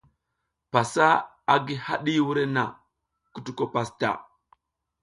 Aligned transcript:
Pasa 0.71 1.07
a 1.53 1.55
gi 1.65 1.75
haɗi 1.85 2.13
wurenna, 2.25 2.63
kutuko 3.33 3.63
pasta. 3.73 4.09